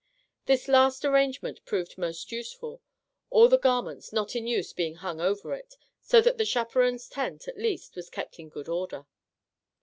[0.47, 2.81] This last arrangement proved most useful,
[3.29, 7.07] all the gar ments not in use being hung over it, so that the chaperons'
[7.07, 9.05] tent, at least, was kept in good order.